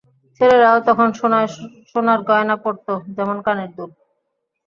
ছেলেরাও 0.41 0.77
তখন 0.87 1.07
সোনার 1.91 2.19
গয়না 2.29 2.55
পরত, 2.63 2.87
যেমনঃ 3.15 3.41
কানের 3.45 3.69
দুল। 3.75 3.89